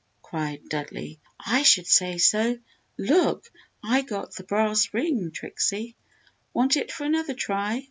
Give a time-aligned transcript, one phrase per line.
[0.23, 1.19] cried Dudley.
[1.45, 2.57] "I should say so!
[2.97, 3.45] Look,
[3.83, 5.95] I got the brass ring Trixie!
[6.55, 7.79] Want it for another try?"